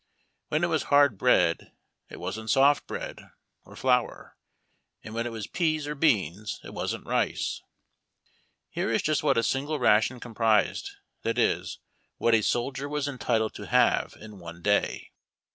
[0.47, 1.73] When it was hard bread,
[2.09, 3.19] it wasn't soft bread
[3.63, 4.35] or flour,
[5.03, 7.61] and when it was pease or beans it wasn't rice.
[8.71, 11.77] Here is just what a single ration comprised, that is,
[12.17, 15.11] what a soldier was entitled to have in one day.